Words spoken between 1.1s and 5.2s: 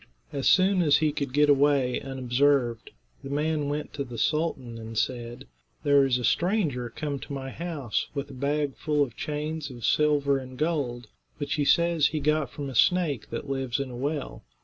could get away unobserved, the man went to the sultan and